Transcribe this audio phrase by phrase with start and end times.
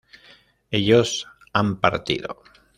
[0.71, 2.41] ellos han partido